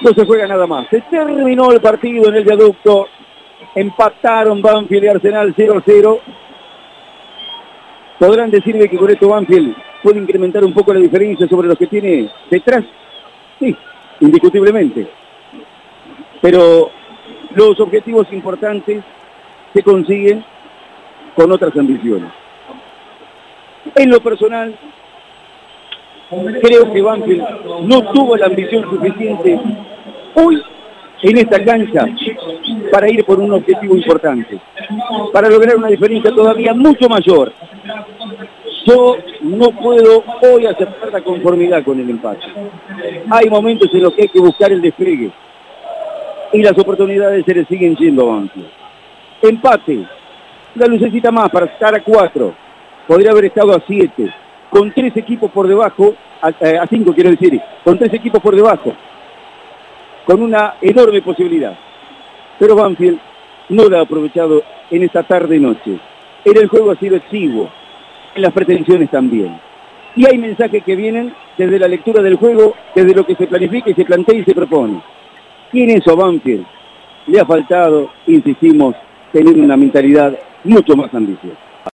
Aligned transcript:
No 0.00 0.12
se 0.12 0.24
juega 0.24 0.46
nada 0.46 0.66
más. 0.66 0.86
Se 0.88 1.00
terminó 1.02 1.72
el 1.72 1.80
partido 1.80 2.28
en 2.28 2.36
el 2.36 2.44
viaducto. 2.44 3.08
Empataron 3.74 4.62
Banfield 4.62 5.04
y 5.04 5.08
Arsenal 5.08 5.54
0-0. 5.54 6.20
Podrán 8.18 8.50
decirme 8.50 8.88
que 8.88 8.96
con 8.96 9.10
esto 9.10 9.28
Banfield 9.28 9.76
puede 10.02 10.20
incrementar 10.20 10.64
un 10.64 10.72
poco 10.72 10.92
la 10.92 11.00
diferencia 11.00 11.46
sobre 11.48 11.68
los 11.68 11.78
que 11.78 11.86
tiene 11.86 12.30
detrás. 12.50 12.84
Sí, 13.58 13.76
indiscutiblemente. 14.20 15.06
Pero 16.40 16.90
los 17.54 17.78
objetivos 17.80 18.26
importantes 18.32 19.02
se 19.72 19.82
consiguen 19.82 20.44
con 21.34 21.50
otras 21.50 21.76
ambiciones. 21.76 22.30
En 23.94 24.10
lo 24.10 24.20
personal, 24.20 24.76
creo 26.28 26.92
que 26.92 27.02
Banfield 27.02 27.44
no 27.82 28.02
tuvo 28.12 28.36
la 28.36 28.46
ambición 28.46 28.82
suficiente 28.88 29.60
hoy 30.34 30.62
en 31.22 31.38
esta 31.38 31.64
cancha 31.64 32.06
para 32.92 33.10
ir 33.10 33.24
por 33.24 33.40
un 33.40 33.52
objetivo 33.52 33.96
importante, 33.96 34.58
para 35.32 35.48
lograr 35.48 35.76
una 35.76 35.88
diferencia 35.88 36.30
todavía 36.30 36.74
mucho 36.74 37.08
mayor. 37.08 37.52
Yo 38.86 39.16
no 39.42 39.70
puedo 39.70 40.22
hoy 40.42 40.66
aceptar 40.66 41.12
la 41.12 41.20
conformidad 41.20 41.82
con 41.82 41.98
el 42.00 42.08
empate. 42.08 42.46
Hay 43.30 43.50
momentos 43.50 43.92
en 43.92 44.02
los 44.02 44.14
que 44.14 44.22
hay 44.22 44.28
que 44.28 44.40
buscar 44.40 44.72
el 44.72 44.80
despliegue 44.80 45.30
y 46.52 46.62
las 46.62 46.78
oportunidades 46.78 47.44
se 47.44 47.54
le 47.54 47.64
siguen 47.64 47.96
siendo 47.96 48.32
a 48.32 48.42
Empate, 49.40 50.04
la 50.74 50.86
lucecita 50.86 51.30
más 51.30 51.50
para 51.50 51.66
estar 51.66 51.94
a 51.94 52.02
cuatro, 52.02 52.54
podría 53.06 53.30
haber 53.30 53.46
estado 53.46 53.72
a 53.72 53.82
siete, 53.86 54.32
con 54.70 54.92
tres 54.92 55.16
equipos 55.16 55.50
por 55.50 55.66
debajo, 55.66 56.14
a, 56.42 56.48
a 56.48 56.86
cinco 56.86 57.12
quiero 57.14 57.30
decir, 57.30 57.60
con 57.84 57.98
tres 57.98 58.12
equipos 58.14 58.42
por 58.42 58.54
debajo, 58.54 58.92
con 60.26 60.42
una 60.42 60.74
enorme 60.80 61.22
posibilidad. 61.22 61.76
Pero 62.58 62.76
Banfield 62.76 63.18
no 63.70 63.88
la 63.88 63.98
ha 63.98 64.02
aprovechado 64.02 64.62
en 64.90 65.02
esta 65.02 65.22
tarde-noche. 65.22 65.98
En 66.44 66.56
el 66.56 66.68
juego 66.68 66.90
ha 66.90 66.96
sido 66.96 67.16
exiguo, 67.16 67.68
en 68.34 68.42
las 68.42 68.52
pretensiones 68.52 69.10
también. 69.10 69.58
Y 70.16 70.26
hay 70.26 70.38
mensajes 70.38 70.82
que 70.84 70.96
vienen 70.96 71.32
desde 71.56 71.78
la 71.78 71.88
lectura 71.88 72.22
del 72.22 72.36
juego, 72.36 72.74
desde 72.94 73.14
lo 73.14 73.24
que 73.24 73.36
se 73.36 73.46
planifica 73.46 73.90
y 73.90 73.94
se 73.94 74.04
plantea 74.04 74.38
y 74.38 74.44
se 74.44 74.54
propone. 74.54 75.00
Y 75.72 75.82
en 75.82 75.90
eso 75.90 76.16
Banfield 76.16 76.66
le 77.26 77.40
ha 77.40 77.44
faltado, 77.44 78.10
insistimos, 78.26 78.94
tener 79.32 79.54
una 79.56 79.76
mentalidad 79.76 80.36
mucho 80.64 80.96
más 80.96 81.12
ambiciosa. 81.14 81.67